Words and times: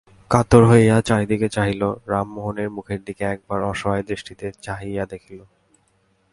কাতর 0.31 0.63
হইয়া 0.65 0.95
চারিদিকে 1.01 1.47
চাহিল, 1.49 1.83
রামমোহনের 2.07 2.69
মুখের 2.69 2.99
দিকে 3.03 3.23
একবার 3.25 3.59
অসহায় 3.63 4.03
দৃষ্টিতে 4.03 4.47
চাহিয়া 4.61 5.03
দেখিল। 5.05 5.39